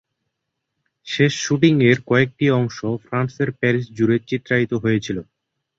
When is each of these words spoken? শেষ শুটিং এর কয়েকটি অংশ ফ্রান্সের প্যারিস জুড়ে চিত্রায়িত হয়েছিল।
শেষ 1.07 1.33
শুটিং 1.43 1.73
এর 1.89 1.97
কয়েকটি 2.07 2.45
অংশ 2.59 2.77
ফ্রান্সের 3.05 3.49
প্যারিস 3.51 3.85
জুড়ে 3.97 4.17
চিত্রায়িত 4.29 4.71
হয়েছিল। 4.83 5.17